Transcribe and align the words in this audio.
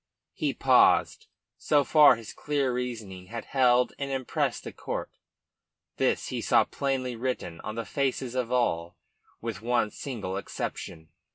He 0.33 0.51
paused. 0.55 1.27
So 1.59 1.83
far 1.83 2.15
his 2.15 2.33
clear 2.33 2.73
reasoning 2.73 3.27
had 3.27 3.45
held 3.45 3.93
and 3.99 4.09
impressed 4.09 4.63
the 4.63 4.73
court. 4.73 5.11
This 5.97 6.29
he 6.29 6.41
saw 6.41 6.63
plainly 6.63 7.15
written 7.15 7.59
on 7.61 7.75
the 7.75 7.85
faces 7.85 8.33
of 8.33 8.51
all 8.51 8.97
with 9.41 9.61
one 9.61 9.91
single 9.91 10.37
exception. 10.37 11.09